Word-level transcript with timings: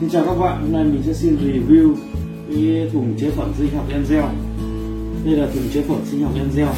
Xin 0.00 0.10
chào 0.10 0.24
các 0.24 0.34
bạn, 0.34 0.62
hôm 0.62 0.72
nay 0.72 0.84
mình 0.84 1.02
sẽ 1.06 1.14
xin 1.14 1.36
review 1.36 1.94
cái 2.48 2.90
thùng 2.92 3.16
chế 3.18 3.30
phẩm 3.30 3.52
sinh 3.58 3.74
học 3.74 3.84
Enzel 3.88 4.28
Đây 5.24 5.34
là 5.36 5.46
thùng 5.54 5.62
chế 5.72 5.82
phẩm 5.82 5.98
sinh 6.04 6.22
học 6.22 6.32
Enzel 6.34 6.72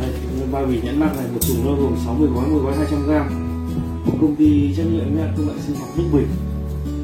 Đây, 0.00 0.10
bao 0.52 0.66
bì 0.66 0.80
nhãn 0.82 1.00
mát 1.00 1.16
này 1.16 1.26
một 1.32 1.40
thùng 1.48 1.64
nó 1.64 1.72
gồm 1.82 1.96
60 2.04 2.28
gói, 2.34 2.44
mỗi 2.50 2.62
gói 2.62 2.76
200 2.76 3.06
gram. 3.06 3.28
Một 4.06 4.12
công 4.20 4.36
ty 4.36 4.74
trách 4.76 4.86
nhiệm 4.86 5.16
nhận 5.16 5.28
công 5.36 5.46
nghệ 5.46 5.52
sinh 5.66 5.76
học 5.76 5.88
Đức 5.96 6.04
Bình. 6.12 6.26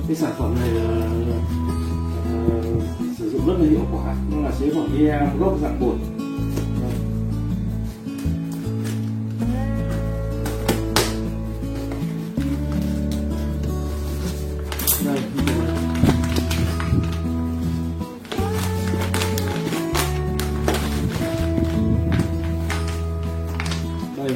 Cái 0.08 0.16
sản 0.16 0.32
phẩm 0.38 0.54
này 0.60 0.70
là, 0.70 0.82
là, 0.82 1.06
là 2.48 2.62
sử 3.18 3.30
dụng 3.30 3.46
rất 3.46 3.54
là 3.58 3.70
hiệu 3.70 3.86
quả 3.92 4.14
nó 4.32 4.40
là 4.40 4.50
chế 4.60 4.70
phẩm 4.74 4.88
EM 4.98 5.38
gốc 5.38 5.58
dạng 5.62 5.80
bột. 5.80 5.96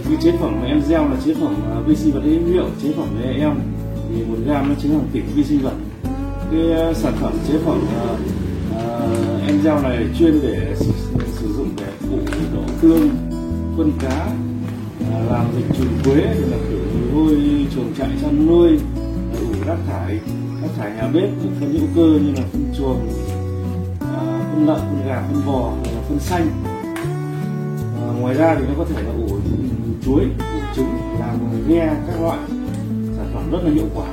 Như 0.04 0.16
cái 0.16 0.22
chế 0.22 0.38
phẩm 0.40 0.62
em 0.66 0.82
gieo 0.82 1.08
là 1.08 1.16
chế 1.24 1.34
phẩm 1.34 1.54
à, 1.70 1.80
vi 1.86 1.96
sinh 1.96 2.12
vật 2.12 2.20
hữu 2.24 2.46
hiệu 2.46 2.66
chế 2.82 2.92
phẩm 2.96 3.08
em 3.22 3.54
thì 4.08 4.24
một 4.24 4.36
gram 4.46 4.68
nó 4.68 4.74
chứa 4.82 4.88
hàng 4.88 5.08
tỷ 5.12 5.20
vi 5.20 5.44
sinh 5.44 5.58
vật. 5.58 5.74
Cái 6.50 6.72
à, 6.72 6.92
sản 6.94 7.12
phẩm 7.20 7.32
chế 7.48 7.54
phẩm 7.64 7.80
uh, 7.82 8.20
uh, 8.70 9.48
em 9.48 9.60
gieo 9.64 9.80
này 9.80 10.06
chuyên 10.18 10.40
để 10.42 10.74
sử, 10.76 10.92
sử 11.32 11.52
dụng 11.52 11.68
để 11.76 11.86
phụ 12.00 12.18
đổ 12.54 12.62
tương 12.80 13.08
phân 13.76 13.92
cá 14.00 14.26
uh, 15.00 15.30
làm 15.30 15.46
dịch 15.56 15.76
trùng 15.78 15.98
quế 16.04 16.22
rồi 16.22 16.50
là 16.50 16.56
khử 16.68 16.78
hôi 17.14 17.36
chuồng 17.74 17.94
trại 17.98 18.08
chăn 18.22 18.46
nuôi 18.46 18.78
ủ 19.40 19.46
rác 19.66 19.76
thải 19.86 20.18
rác 20.62 20.68
thải 20.78 20.90
nhà 20.90 21.10
bếp 21.14 21.28
phân 21.60 21.72
hữu 21.72 21.86
cơ 21.96 22.18
như 22.24 22.32
là 22.32 22.42
phân 22.52 22.72
chuồng 22.78 23.08
uh, 23.94 24.00
phân 24.52 24.66
lợn 24.66 24.80
phân 24.80 25.02
gà 25.06 25.22
phân 25.28 25.46
bò 25.46 25.72
phân 26.08 26.18
xanh 26.18 26.73
ngoài 28.20 28.34
ra 28.34 28.56
thì 28.58 28.64
nó 28.68 28.74
có 28.78 28.84
thể 28.84 29.02
là 29.02 29.12
ủ 29.12 29.38
chuối 30.04 30.22
ủ 30.24 30.60
trứng 30.76 30.98
làm 31.20 31.38
ghe 31.68 31.96
các 32.06 32.20
loại 32.20 32.38
sản 33.16 33.26
phẩm 33.34 33.50
rất 33.50 33.58
là 33.64 33.70
hiệu 33.70 33.86
quả. 33.94 34.06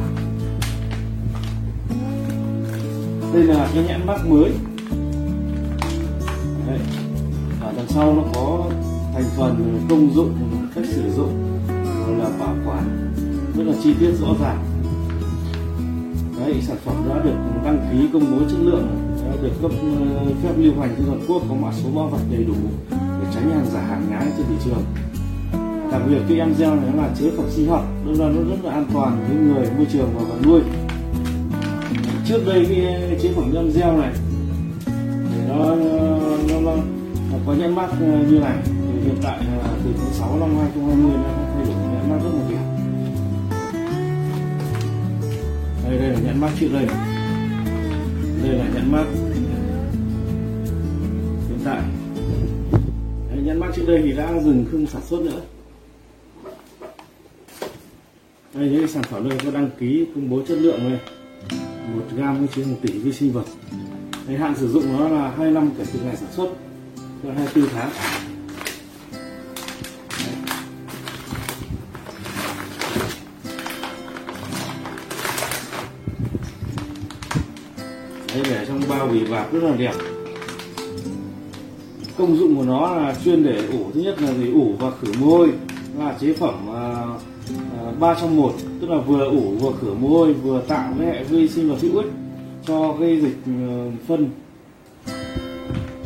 Đây 3.33 3.43
là 3.43 3.69
cái 3.73 3.83
nhãn 3.83 4.07
mác 4.07 4.27
mới. 4.27 4.51
Đây. 6.67 6.79
ở 7.61 7.73
đằng 7.77 7.87
sau 7.87 8.13
nó 8.13 8.23
có 8.33 8.69
thành 9.13 9.23
phần 9.37 9.85
công 9.89 10.13
dụng 10.13 10.33
cách 10.75 10.85
sử 10.87 11.11
dụng 11.11 11.59
rồi 12.07 12.17
là 12.17 12.29
bảo 12.39 12.55
quản 12.65 13.13
rất 13.57 13.63
là 13.63 13.73
chi 13.83 13.93
tiết 13.99 14.11
rõ 14.11 14.27
ràng. 14.41 14.63
Đấy, 16.39 16.55
sản 16.61 16.77
phẩm 16.85 16.95
đã 17.09 17.21
được 17.23 17.35
đăng 17.65 17.89
ký 17.91 18.09
công 18.13 18.31
bố 18.31 18.45
chất 18.49 18.59
lượng 18.59 18.87
đã 19.25 19.37
được 19.41 19.51
cấp 19.61 19.71
ờ, 19.81 20.25
phép 20.43 20.53
lưu 20.57 20.73
hành 20.79 20.95
trên 20.97 21.05
toàn 21.07 21.19
quốc 21.27 21.43
có 21.49 21.55
mã 21.55 21.71
số 21.83 21.89
bao 21.95 22.07
vật 22.07 22.19
đầy 22.31 22.43
đủ 22.43 22.55
tránh 23.33 23.49
hàng 23.49 23.65
giả 23.73 23.79
hàng 23.79 24.07
nhái 24.09 24.25
trên 24.37 24.45
thị 24.49 24.55
trường. 24.65 24.83
Đặc 25.91 26.01
biệt 26.09 26.19
cái 26.29 26.37
em 26.37 26.53
gel 26.57 26.69
này 26.69 26.89
là 26.97 27.09
chế 27.19 27.31
phẩm 27.37 27.45
sinh 27.49 27.67
học 27.67 27.85
nên 28.05 28.15
là 28.15 28.25
nó 28.25 28.41
rất 28.49 28.63
là 28.63 28.71
an 28.71 28.85
toàn 28.93 29.25
với 29.27 29.37
người 29.37 29.71
môi 29.77 29.85
trường 29.93 30.09
và 30.15 30.23
vật 30.23 30.37
nuôi. 30.45 30.61
Trước 32.25 32.41
đây 32.45 32.65
cái 32.69 33.19
chế 33.21 33.31
phẩm 33.35 33.51
em 33.55 33.69
gel 33.69 33.97
này 33.97 34.11
thì 35.05 35.41
nó 35.49 35.75
nó, 36.49 36.59
nó, 36.61 36.75
nó 37.31 37.37
có 37.47 37.53
nhãn 37.53 37.75
mát 37.75 37.87
ờ, 37.99 38.25
như 38.29 38.39
này. 38.39 38.57
Thì 38.65 39.01
hiện 39.03 39.15
tại 39.23 39.37
là 39.37 39.63
từ 39.83 39.91
tháng 39.97 40.13
6 40.13 40.39
năm 40.39 40.49
2020 40.57 41.11
nó 41.15 41.29
thay 41.55 41.65
đổi 41.65 41.75
nhãn 41.75 42.09
mát 42.09 42.17
rất 42.23 42.29
là 42.37 42.43
đẹp. 42.49 42.65
Đây 45.83 45.97
đây 45.99 46.09
là 46.09 46.19
nhãn 46.19 46.41
mát 46.41 46.49
trước 46.59 46.69
đây. 46.73 46.85
Đây 48.43 48.57
là 48.57 48.65
nhãn 48.73 48.91
mát 48.91 49.05
hiện 51.49 51.59
tại. 51.65 51.81
Trước 53.75 53.83
đây 53.87 54.01
thì 54.03 54.11
đã 54.11 54.39
dừng 54.43 54.65
không 54.71 54.87
sản 54.87 55.01
xuất 55.09 55.21
nữa. 55.21 55.41
Đây, 58.53 58.69
những 58.69 58.87
sản 58.87 59.03
phẩm 59.03 59.29
đây 59.29 59.39
có 59.45 59.51
đăng 59.51 59.69
ký, 59.79 60.05
công 60.15 60.29
bố 60.29 60.41
chất 60.47 60.57
lượng 60.57 60.89
này 60.89 60.99
một 61.95 62.03
gam 62.15 62.47
có 62.47 62.53
chứa 62.55 62.65
một 62.65 62.77
tỷ 62.81 62.91
vi 62.91 63.11
sinh 63.11 63.31
vật. 63.31 63.43
Thời 64.27 64.37
hạn 64.37 64.53
sử 64.57 64.67
dụng 64.67 64.97
nó 64.97 65.09
là 65.09 65.31
2 65.37 65.51
năm 65.51 65.69
kể 65.77 65.83
từ 65.93 65.99
ngày 65.99 66.15
sản 66.15 66.29
xuất 66.35 66.49
là 67.23 67.33
24 67.33 67.69
tháng. 67.73 67.91
Đây 78.33 78.43
để 78.43 78.65
trong 78.67 78.81
bao 78.89 79.07
bì 79.07 79.25
bạc 79.25 79.47
rất 79.51 79.63
là 79.63 79.75
đẹp 79.75 80.10
công 82.17 82.37
dụng 82.37 82.55
của 82.55 82.63
nó 82.63 82.95
là 82.95 83.15
chuyên 83.23 83.43
để 83.43 83.65
ủ 83.71 83.91
thứ 83.93 84.01
nhất 84.01 84.21
là 84.21 84.33
gì 84.33 84.51
ủ 84.51 84.73
và 84.79 84.91
khử 85.01 85.07
môi. 85.19 85.51
Là 85.99 86.15
chế 86.19 86.33
phẩm 86.33 86.55
uh, 86.69 87.99
ba 87.99 88.15
trong 88.21 88.37
một 88.37 88.53
tức 88.81 88.89
là 88.89 88.97
vừa 88.97 89.25
ủ 89.25 89.41
vừa 89.59 89.71
khử 89.81 89.93
mồ 89.93 90.09
hôi 90.09 90.33
vừa 90.33 90.61
tạo 90.67 90.93
với 90.97 91.07
hệ 91.07 91.23
vi 91.23 91.47
sinh 91.47 91.69
vật 91.69 91.77
hữu 91.81 91.97
ích 91.97 92.11
cho 92.67 92.81
ờ, 92.81 92.93
cái 92.99 93.21
dịch 93.21 93.37
uh, 93.37 93.93
phân. 94.07 94.29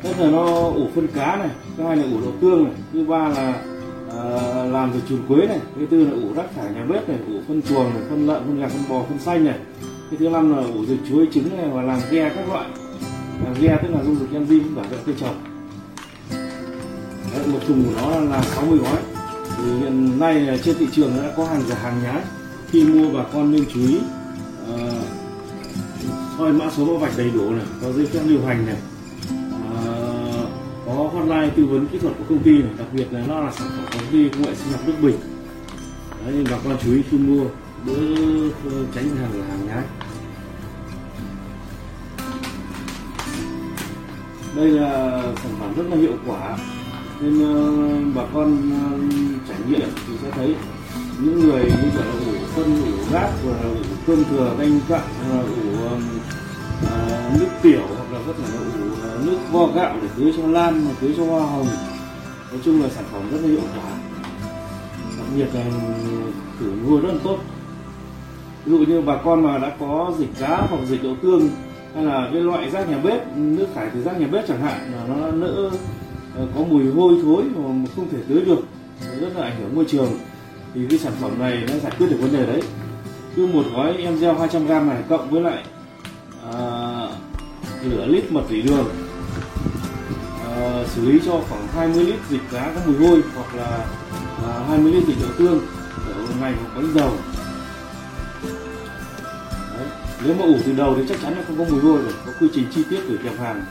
Nhất 0.04 0.16
là 0.20 0.32
nó 0.32 0.46
ủ 0.56 0.88
phân 0.96 1.08
cá 1.08 1.36
này 1.36 1.50
thứ 1.78 1.84
hai 1.84 1.98
là 1.98 2.04
ủ 2.04 2.22
đậu 2.22 2.32
tương 2.42 2.64
này 2.64 2.74
thứ 2.94 3.06
ba 3.06 3.30
là 3.30 3.62
uh, 4.08 4.74
làm 4.74 4.94
dịch 4.94 5.04
chuồn 5.10 5.20
quế 5.28 5.48
này 5.48 5.60
thứ 5.76 5.86
tư 5.86 6.06
là 6.06 6.12
ủ 6.12 6.34
rác 6.36 6.56
thải 6.56 6.74
nhà 6.74 6.86
bếp 6.86 7.10
này 7.10 7.18
ủ 7.28 7.40
phân 7.48 7.62
chuồng 7.62 7.84
này 7.84 8.04
phân 8.10 8.28
lợn 8.28 8.44
phân 8.48 8.60
gà 8.60 8.68
phân 8.68 8.82
bò 8.90 9.04
phân 9.10 9.20
xanh 9.20 9.46
này. 9.46 9.60
Cái 9.82 10.18
thứ 10.20 10.30
năm 10.30 10.56
là 10.56 10.64
ủ 10.64 10.86
dịch 10.86 11.00
chuối 11.10 11.28
trứng 11.34 11.58
này 11.58 11.70
và 11.74 11.82
làm 11.82 12.00
ghe 12.12 12.32
các 12.36 12.50
loại. 12.50 12.70
Làm 13.44 13.54
ghe 13.62 13.80
tức 13.84 13.90
là 13.92 14.04
dung 14.04 14.16
dịch 14.16 14.40
enzyme 14.40 14.76
bảo 14.76 14.86
vệ 14.90 14.98
cây 15.06 15.16
trồng. 15.20 15.55
Một 17.48 17.60
thùng 17.68 17.84
của 17.84 18.02
nó 18.02 18.20
là 18.20 18.42
60 18.42 18.78
gói. 18.78 18.98
Thì 19.58 19.64
hiện 19.80 20.20
nay 20.20 20.60
trên 20.64 20.78
thị 20.78 20.88
trường 20.92 21.12
đã 21.18 21.32
có 21.38 21.46
hàng 21.46 21.64
giả 21.70 21.76
hàng 21.76 22.04
nhái. 22.04 22.22
Khi 22.72 22.86
mua 22.86 23.10
bà 23.10 23.24
con 23.34 23.52
nên 23.52 23.66
chú 23.74 23.80
ý 23.88 23.98
uh, 24.74 25.16
soi 26.38 26.54
mã 26.54 26.70
số 26.78 26.86
mã 26.86 27.00
vạch 27.00 27.18
đầy 27.18 27.30
đủ 27.30 27.50
này 27.50 27.66
có 27.82 27.92
giấy 27.92 28.06
phép 28.06 28.20
lưu 28.26 28.46
hành 28.46 28.66
này 28.66 28.76
à, 29.30 29.84
có 30.86 31.10
hotline 31.14 31.50
tư 31.56 31.66
vấn 31.66 31.88
kỹ 31.88 32.00
thuật 32.00 32.14
của 32.18 32.24
công 32.30 32.44
ty 32.44 32.52
này 32.52 32.72
đặc 32.78 32.88
biệt 32.94 33.08
là 33.12 33.24
nó 33.28 33.40
là 33.40 33.52
sản 33.52 33.68
phẩm 33.76 33.86
công 33.92 34.12
ty 34.12 34.30
công 34.30 34.42
nghệ 34.42 34.56
sinh 34.56 34.72
học 34.72 34.82
Đức 34.88 34.94
Bình. 35.02 35.16
Đấy, 36.26 36.46
bà 36.52 36.58
con 36.64 36.78
chú 36.84 36.94
ý 36.94 37.02
khi 37.10 37.18
mua 37.18 37.44
đỡ 37.88 37.94
ờ, 38.66 38.86
tránh 38.96 39.16
hàng 39.16 39.32
giả 39.34 39.46
hàng 39.50 39.68
nhái. 39.68 39.84
Đây 44.56 44.68
là 44.68 45.22
sản 45.44 45.52
phẩm 45.60 45.74
rất 45.78 45.84
là 45.90 45.98
hiệu 45.98 46.18
quả 46.28 46.58
nên 47.22 47.34
uh, 47.40 48.16
bà 48.16 48.24
con 48.34 48.54
uh, 48.54 49.48
trải 49.48 49.58
nghiệm 49.70 49.90
thì 50.08 50.14
sẽ 50.24 50.32
thấy 50.32 50.56
những 51.20 51.40
người 51.40 51.64
như 51.64 51.90
kiểu 51.94 52.02
là 52.02 52.12
ủ 52.12 52.32
phân 52.56 52.82
ủ 52.82 53.04
rác 53.12 53.30
và 53.46 53.62
ủ 53.62 53.76
cơm 54.08 54.24
thừa 54.24 54.56
canh 54.60 54.80
cặn 54.90 55.02
ờ, 55.32 55.42
ủ 55.42 55.86
uh, 55.86 56.02
nước 57.40 57.48
tiểu 57.62 57.82
hoặc 57.98 58.12
là 58.14 58.20
có 58.28 58.34
thể 58.34 58.44
là 58.54 58.60
ủ 58.60 58.92
uh, 58.92 59.26
nước 59.26 59.38
vo 59.52 59.68
gạo 59.68 59.98
để 60.02 60.08
tưới 60.18 60.34
cho 60.38 60.48
lan 60.48 60.86
tưới 61.02 61.14
cho 61.18 61.26
hoa 61.26 61.40
hồng. 61.40 61.68
Nói 62.52 62.60
chung 62.66 62.82
là 62.82 62.90
sản 62.90 63.04
phẩm 63.12 63.22
rất 63.32 63.38
là 63.42 63.48
hiệu 63.48 63.62
quả. 63.62 63.92
Đặc 65.18 65.28
biệt 65.36 65.48
là 65.54 65.64
khử 66.60 66.72
nuôi 66.88 67.02
rất 67.02 67.14
là 67.14 67.20
tốt. 67.24 67.38
Ví 68.66 68.72
dụ 68.72 68.78
như 68.78 69.02
bà 69.02 69.16
con 69.26 69.44
mà 69.44 69.58
đã 69.58 69.72
có 69.80 70.14
dịch 70.20 70.30
cá 70.40 70.68
hoặc 70.70 70.86
dịch 70.88 71.04
đậu 71.04 71.16
tương 71.22 71.50
hay 71.96 72.04
là 72.04 72.30
cái 72.34 72.42
loại 72.42 72.70
rác 72.70 72.90
nhà 72.90 72.98
bếp 72.98 73.38
nước 73.38 73.68
thải 73.76 73.90
từ 73.94 74.04
rác 74.04 74.20
nhà 74.20 74.28
bếp 74.28 74.48
chẳng 74.48 74.62
hạn 74.62 74.92
là 74.94 75.16
nó 75.16 75.32
nỡ 75.32 75.70
Ờ, 76.38 76.48
có 76.56 76.62
mùi 76.62 76.92
hôi 76.92 77.18
thối 77.24 77.44
mà 77.44 77.90
không 77.96 78.10
thể 78.12 78.18
tưới 78.28 78.42
được 78.42 78.60
rất 79.20 79.36
là 79.36 79.44
ảnh 79.44 79.56
hưởng 79.60 79.76
môi 79.76 79.86
trường. 79.88 80.12
Thì 80.74 80.82
cái 80.90 81.00
sản 81.00 81.14
phẩm 81.22 81.40
này 81.40 81.64
nó 81.68 81.74
giải 81.84 81.92
quyết 81.98 82.08
được 82.10 82.18
vấn 82.20 82.34
đề 82.34 82.46
đấy. 82.46 82.62
Cứ 83.36 83.48
một 83.48 83.64
gói 83.76 83.94
em 83.98 84.20
gel 84.20 84.36
200 84.38 84.66
g 84.66 84.70
này 84.70 85.04
cộng 85.10 85.30
với 85.30 85.42
lại 85.42 85.64
à, 86.54 86.60
nửa 87.84 88.06
lít 88.06 88.32
mật 88.32 88.42
tỉ 88.50 88.62
đường. 88.62 88.90
À, 90.46 90.84
xử 90.88 91.12
lý 91.12 91.20
cho 91.26 91.42
khoảng 91.50 91.68
20 91.68 92.04
lít 92.04 92.16
dịch 92.30 92.42
cá 92.52 92.72
có 92.76 92.82
mùi 92.86 93.08
hôi 93.08 93.22
hoặc 93.36 93.56
là 93.56 93.86
à, 94.48 94.66
20 94.68 94.92
lít 94.92 95.08
dịch 95.08 95.18
đậu 95.22 95.32
tương 95.38 95.60
ở 96.08 96.26
ngày 96.42 96.52
một 96.52 96.70
bánh 96.76 96.94
dầu. 96.96 97.12
Đấy. 99.78 99.88
nếu 100.26 100.36
mà 100.40 100.46
ủ 100.46 100.56
từ 100.66 100.74
đầu 100.74 100.96
thì 100.98 101.04
chắc 101.10 101.22
chắn 101.22 101.38
là 101.38 101.44
không 101.48 101.58
có 101.58 101.64
mùi 101.72 101.82
hôi 101.82 102.02
rồi 102.04 102.14
có 102.26 102.32
quy 102.40 102.48
trình 102.54 102.66
chi 102.76 102.84
tiết 102.90 103.00
gửi 103.08 103.18
kèm 103.24 103.38
hàng 103.38 103.66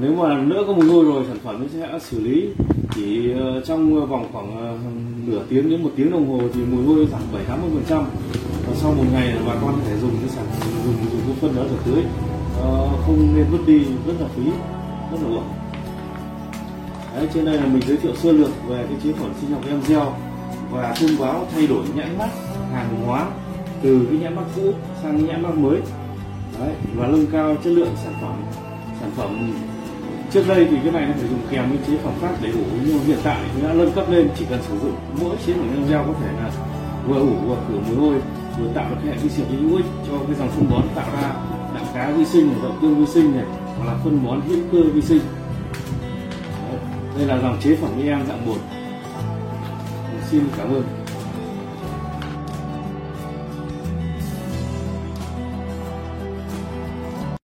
nếu 0.00 0.14
mà 0.14 0.42
nữa 0.42 0.64
có 0.66 0.72
mùi 0.72 0.88
hôi 0.88 1.04
rồi 1.04 1.24
sản 1.28 1.38
phẩm 1.44 1.68
sẽ 1.72 1.98
xử 1.98 2.20
lý. 2.20 2.48
Chỉ 2.94 3.32
ờ, 3.32 3.60
trong 3.60 4.00
ờ, 4.00 4.06
vòng 4.06 4.28
khoảng 4.32 4.56
ờ, 4.56 4.76
nửa 5.26 5.42
tiếng 5.48 5.70
đến 5.70 5.82
một 5.82 5.90
tiếng 5.96 6.10
đồng 6.10 6.28
hồ 6.28 6.40
thì 6.54 6.60
mùi 6.64 6.84
hôi 6.84 7.06
giảm 7.12 7.20
7 7.32 7.44
80 7.44 7.70
phần 7.74 7.84
trăm. 7.88 8.04
Và 8.66 8.74
sau 8.74 8.92
một 8.92 9.04
ngày 9.12 9.26
là 9.26 9.42
bà 9.46 9.54
con 9.54 9.72
có 9.72 9.80
thể 9.86 9.96
dùng 10.00 10.10
cái 10.20 10.28
sản 10.28 10.44
dùng 10.84 10.94
dùng 11.12 11.20
cái 11.26 11.36
phân 11.40 11.56
đó 11.56 11.62
để 11.70 11.76
tưới. 11.86 12.04
Không 13.06 13.36
nên 13.36 13.46
vứt 13.50 13.58
đi 13.66 13.78
rất 14.06 14.14
là 14.20 14.28
phí 14.36 14.44
rất 15.12 15.18
là 15.22 15.28
uổng. 15.28 15.48
Đấy, 17.16 17.28
trên 17.34 17.44
đây 17.44 17.56
là 17.56 17.66
mình 17.66 17.82
giới 17.86 17.96
thiệu 17.96 18.14
sơ 18.14 18.32
lược 18.32 18.50
về 18.68 18.84
cái 18.88 18.96
chế 19.04 19.12
phẩm 19.12 19.32
sinh 19.40 19.50
học 19.50 19.62
em 19.68 19.80
gel 19.88 20.08
và 20.70 20.94
thông 21.00 21.10
báo 21.20 21.46
thay 21.54 21.66
đổi 21.66 21.84
nhãn 21.94 22.18
mác 22.18 22.28
hàng 22.72 23.04
hóa 23.06 23.26
từ 23.82 24.06
cái 24.10 24.18
nhãn 24.18 24.36
mác 24.36 24.42
cũ 24.56 24.72
sang 25.02 25.26
nhãn 25.26 25.42
mác 25.42 25.58
mới. 25.58 25.80
Đấy, 26.60 26.72
và 26.94 27.06
nâng 27.06 27.26
cao 27.32 27.56
chất 27.64 27.70
lượng 27.70 27.92
sản 28.04 28.12
phẩm 28.20 28.42
sản 29.00 29.10
phẩm 29.16 29.52
trước 30.34 30.44
đây 30.48 30.66
thì 30.70 30.76
cái 30.82 30.92
này 30.92 31.06
nó 31.06 31.12
phải 31.12 31.28
dùng 31.28 31.40
kèm 31.50 31.70
với 31.70 31.78
chế 31.86 31.98
phẩm 32.04 32.12
khác 32.20 32.34
để 32.42 32.50
ủ 32.50 32.64
nhưng 32.86 33.04
hiện 33.04 33.18
tại 33.24 33.40
thì 33.54 33.62
đã 33.62 33.72
nâng 33.72 33.92
cấp 33.92 34.10
lên 34.10 34.28
chỉ 34.38 34.44
cần 34.50 34.62
sử 34.68 34.78
dụng 34.78 34.94
mỗi 35.20 35.36
chế 35.46 35.52
phẩm 35.52 35.66
nâng 35.74 35.88
gel 35.88 35.98
có 36.06 36.14
thể 36.20 36.32
là 36.32 36.50
vừa 37.06 37.20
ủ 37.20 37.34
vừa 37.46 37.56
khử 37.68 37.74
mùi 37.88 37.96
hôi 37.96 38.20
vừa 38.58 38.66
tạo 38.74 38.90
được 38.90 38.96
hệ 39.04 39.16
vi 39.22 39.28
sinh 39.28 39.44
hữu 39.48 39.76
ích 39.76 39.86
cho 40.06 40.12
cái 40.26 40.36
dòng 40.38 40.48
phân 40.48 40.70
bón 40.70 40.82
tạo 40.94 41.06
ra 41.12 41.32
đạm 41.74 41.84
cá 41.94 42.10
vi 42.10 42.24
sinh 42.24 42.52
này, 42.52 42.60
đậu 42.62 42.72
tương 42.82 42.94
vi 42.94 43.06
sinh 43.06 43.36
này 43.36 43.44
hoặc 43.78 43.86
là 43.86 43.98
phân 44.04 44.26
bón 44.26 44.40
hữu 44.40 44.58
cơ 44.72 44.90
vi 44.94 45.02
sinh. 45.02 45.20
Đây 47.16 47.26
là 47.26 47.38
dòng 47.38 47.60
chế 47.60 47.76
phẩm 47.76 47.90
em 48.02 48.26
dạng 48.28 48.46
bột 48.46 48.58
xin 50.30 50.44
cảm 50.56 50.68
ơn. 50.68 51.03